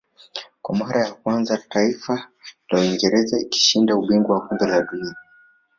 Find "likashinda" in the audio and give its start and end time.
3.37-3.95